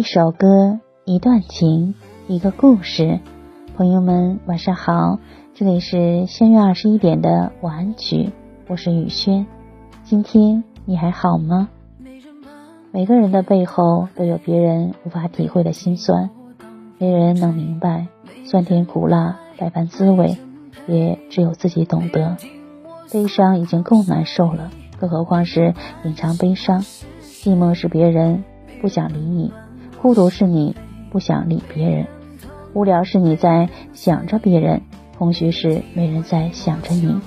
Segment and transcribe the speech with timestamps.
[0.00, 1.94] 一首歌，一段情，
[2.26, 3.20] 一个故事。
[3.76, 5.18] 朋友们，晚上好，
[5.52, 8.30] 这里是相约二十一点的晚安曲，
[8.66, 9.46] 我是雨轩。
[10.04, 11.68] 今天你还好吗？
[12.92, 16.30] 每个人的背后都有别人无法体会的心酸，
[16.96, 18.06] 没人能明白
[18.46, 20.38] 酸甜苦辣百般滋味，
[20.86, 22.38] 也只有自己懂得。
[23.12, 25.74] 悲伤已经够难受了，更何况是
[26.04, 26.80] 隐藏悲伤。
[27.20, 28.42] 寂寞是别人
[28.80, 29.52] 不想理你。
[30.02, 30.74] 孤独是你
[31.10, 32.06] 不想理别人，
[32.72, 34.80] 无聊是你在想着别人，
[35.18, 37.20] 空虚是没人在想着你。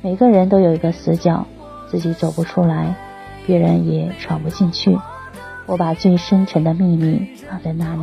[0.00, 1.46] 每个人都有一个死角，
[1.86, 2.94] 自己走不出来，
[3.46, 4.98] 别人也闯不进去。
[5.66, 8.00] 我把最深沉的秘密放在那里，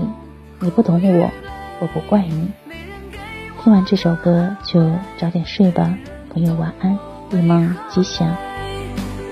[0.60, 1.32] 你不懂我，
[1.80, 2.52] 我不怪你。
[3.64, 5.98] 听完这首歌就早点睡吧，
[6.32, 7.00] 朋友晚安，
[7.32, 8.28] 一梦吉祥。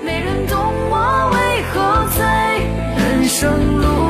[0.03, 0.57] 没人懂
[0.89, 2.57] 我为何在，
[2.97, 4.02] 人生路。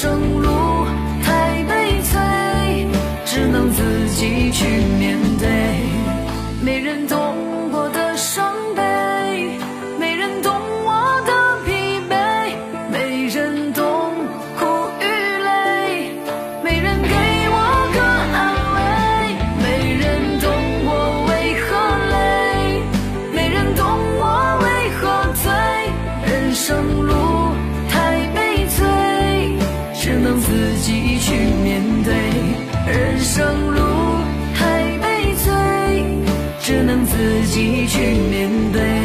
[0.00, 0.37] 生
[32.90, 33.80] 人生路
[34.54, 35.52] 太悲催，
[36.60, 37.98] 只能自己去
[38.30, 38.97] 面对。